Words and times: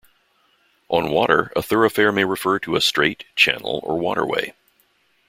On 0.89 1.11
water 1.11 1.51
a 1.55 1.61
thoroughfare 1.61 2.11
may 2.11 2.25
refer 2.25 2.57
to 2.57 2.75
a 2.75 2.81
strait, 2.81 3.23
channel 3.35 3.81
or 3.83 3.99
waterway. 3.99 4.55